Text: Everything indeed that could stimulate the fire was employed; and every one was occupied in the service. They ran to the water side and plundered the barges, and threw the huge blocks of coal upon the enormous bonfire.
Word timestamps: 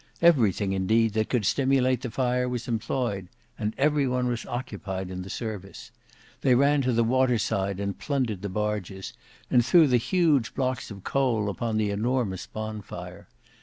Everything 0.23 0.73
indeed 0.73 1.13
that 1.13 1.29
could 1.29 1.45
stimulate 1.45 2.01
the 2.01 2.09
fire 2.09 2.49
was 2.49 2.67
employed; 2.67 3.27
and 3.59 3.75
every 3.77 4.07
one 4.07 4.27
was 4.27 4.47
occupied 4.47 5.11
in 5.11 5.21
the 5.21 5.29
service. 5.29 5.91
They 6.41 6.55
ran 6.55 6.81
to 6.81 6.91
the 6.91 7.03
water 7.03 7.37
side 7.37 7.79
and 7.79 7.95
plundered 7.99 8.41
the 8.41 8.49
barges, 8.49 9.13
and 9.51 9.63
threw 9.63 9.85
the 9.85 9.97
huge 9.97 10.55
blocks 10.55 10.89
of 10.89 11.03
coal 11.03 11.49
upon 11.51 11.77
the 11.77 11.91
enormous 11.91 12.47
bonfire. 12.47 13.27